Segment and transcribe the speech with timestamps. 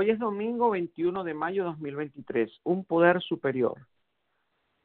[0.00, 3.88] Hoy es domingo 21 de mayo de 2023, un poder superior.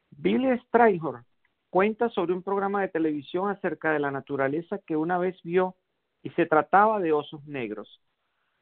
[0.10, 1.24] Billy Strayhorn
[1.70, 5.76] cuenta sobre un programa de televisión acerca de la naturaleza que una vez vio
[6.24, 8.02] y se trataba de osos negros.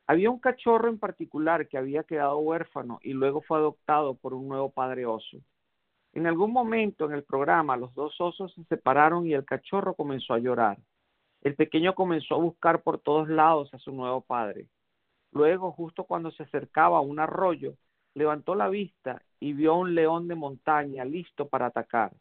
[0.07, 4.49] Había un cachorro en particular que había quedado huérfano y luego fue adoptado por un
[4.49, 5.37] nuevo padre oso.
[6.11, 10.33] En algún momento en el programa los dos osos se separaron y el cachorro comenzó
[10.33, 10.77] a llorar.
[11.43, 14.67] El pequeño comenzó a buscar por todos lados a su nuevo padre.
[15.31, 17.75] Luego, justo cuando se acercaba a un arroyo,
[18.13, 22.13] levantó la vista y vio un león de montaña listo para atacar.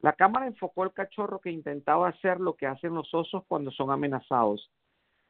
[0.00, 3.90] La cámara enfocó al cachorro que intentaba hacer lo que hacen los osos cuando son
[3.90, 4.70] amenazados.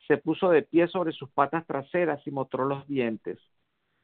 [0.07, 3.39] Se puso de pie sobre sus patas traseras y mostró los dientes.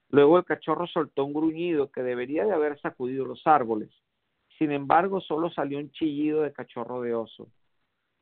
[0.08, 3.90] Luego el cachorro soltó un gruñido que debería de haber sacudido los árboles.
[4.58, 7.48] Sin embargo, solo salió un chillido de cachorro de oso.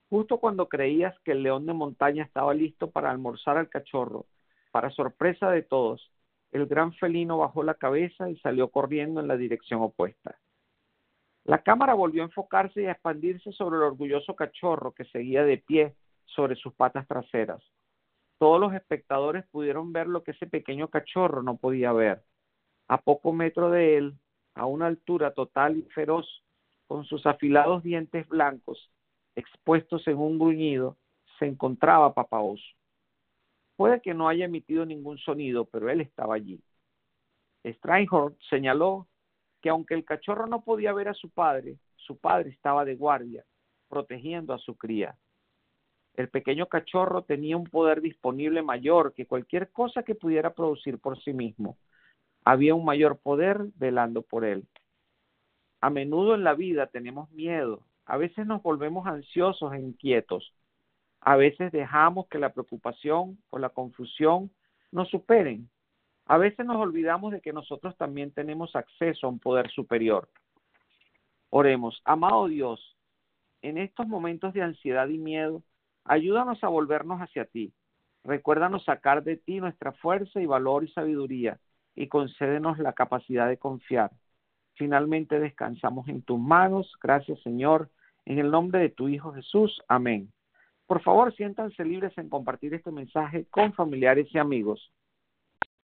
[0.09, 4.27] Justo cuando creías que el león de montaña estaba listo para almorzar al cachorro,
[4.73, 6.11] para sorpresa de todos,
[6.51, 10.39] el gran felino bajó la cabeza y salió corriendo en la dirección opuesta.
[11.45, 15.59] La cámara volvió a enfocarse y a expandirse sobre el orgulloso cachorro que seguía de
[15.59, 17.63] pie sobre sus patas traseras.
[18.39, 22.25] Todos los espectadores pudieron ver lo que ese pequeño cachorro no podía ver.
[22.89, 24.15] A poco metro de él,
[24.55, 26.43] a una altura total y feroz,
[26.87, 28.91] con sus afilados dientes blancos
[29.35, 30.97] expuestos en un gruñido,
[31.39, 32.63] se encontraba Papá Oso.
[33.83, 36.63] Puede que no haya emitido ningún sonido, pero él estaba allí.
[37.67, 39.09] Streinhorn señaló
[39.61, 43.45] que aunque el cachorro no podía ver a su padre, su padre estaba de guardia,
[43.89, 45.19] protegiendo a su cría.
[46.15, 51.21] El pequeño cachorro tenía un poder disponible mayor que cualquier cosa que pudiera producir por
[51.21, 51.77] sí mismo.
[52.45, 54.65] Había un mayor poder velando por él.
[55.81, 60.55] A menudo en la vida tenemos miedo, a veces nos volvemos ansiosos e inquietos,
[61.23, 64.51] a veces dejamos que la preocupación o la confusión
[64.91, 65.71] nos superen
[66.27, 70.29] a veces nos olvidamos de que nosotros también tenemos acceso a un poder superior.
[71.51, 72.97] Oremos, amado Dios,
[73.61, 75.63] en estos momentos de ansiedad y miedo,
[76.05, 77.73] ayúdanos a volvernos hacia ti.
[78.25, 81.59] Recuérdanos sacar de ti nuestra fuerza y valor y sabiduría
[81.95, 84.11] y concédenos la capacidad de confiar.
[84.75, 86.91] Finalmente descansamos en tus manos.
[87.03, 87.91] Gracias Señor.
[88.25, 89.83] En el nombre de tu Hijo Jesús.
[89.89, 90.33] Amén.
[90.87, 94.93] Por favor, siéntanse libres en compartir este mensaje con familiares y amigos.